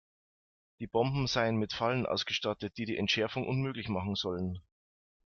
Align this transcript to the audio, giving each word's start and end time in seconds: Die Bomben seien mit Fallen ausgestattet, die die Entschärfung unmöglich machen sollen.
Die 0.79 0.87
Bomben 0.87 1.27
seien 1.27 1.57
mit 1.57 1.73
Fallen 1.73 2.07
ausgestattet, 2.07 2.73
die 2.77 2.85
die 2.85 2.97
Entschärfung 2.97 3.45
unmöglich 3.47 3.87
machen 3.87 4.15
sollen. 4.15 4.57